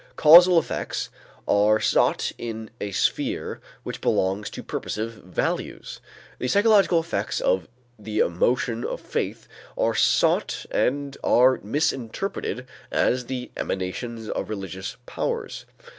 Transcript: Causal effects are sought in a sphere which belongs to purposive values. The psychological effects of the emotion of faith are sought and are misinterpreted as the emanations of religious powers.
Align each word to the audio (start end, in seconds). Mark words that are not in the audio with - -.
Causal 0.15 0.57
effects 0.57 1.11
are 1.47 1.79
sought 1.79 2.31
in 2.39 2.71
a 2.81 2.89
sphere 2.91 3.61
which 3.83 4.01
belongs 4.01 4.49
to 4.49 4.63
purposive 4.63 5.11
values. 5.11 5.99
The 6.39 6.47
psychological 6.47 6.99
effects 7.01 7.39
of 7.39 7.67
the 7.99 8.17
emotion 8.17 8.83
of 8.83 8.99
faith 8.99 9.47
are 9.77 9.93
sought 9.93 10.65
and 10.71 11.15
are 11.23 11.59
misinterpreted 11.61 12.65
as 12.89 13.27
the 13.27 13.51
emanations 13.55 14.27
of 14.27 14.49
religious 14.49 14.97
powers. 15.05 15.67